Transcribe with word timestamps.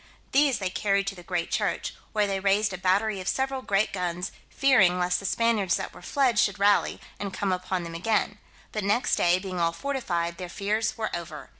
These 0.31 0.57
they 0.57 0.71
carried 0.71 1.05
to 1.05 1.15
the 1.15 1.21
great 1.21 1.51
church, 1.51 1.93
where 2.11 2.25
they 2.25 2.39
raised 2.39 2.73
a 2.73 2.77
battery 2.79 3.21
of 3.21 3.27
several 3.27 3.61
great 3.61 3.93
guns, 3.93 4.31
fearing 4.49 4.97
lest 4.97 5.19
the 5.19 5.27
Spaniards 5.27 5.75
that 5.77 5.93
were 5.93 6.01
fled 6.01 6.39
should 6.39 6.57
rally, 6.57 6.99
and 7.19 7.31
come 7.31 7.51
upon 7.51 7.83
them 7.83 7.93
again; 7.93 8.39
but 8.71 8.83
next 8.83 9.15
day, 9.15 9.37
being 9.37 9.59
all 9.59 9.73
fortified, 9.73 10.37
their 10.39 10.49
fears 10.49 10.97
were 10.97 11.15
over. 11.15 11.49